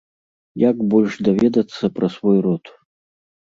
[0.69, 2.75] Як больш даведацца пра свой род?